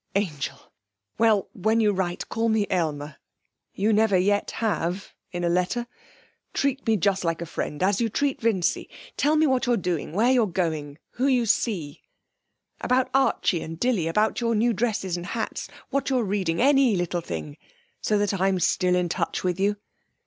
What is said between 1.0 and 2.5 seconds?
Well, when you write, call